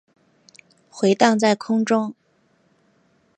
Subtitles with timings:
[0.89, 2.15] 回荡在空中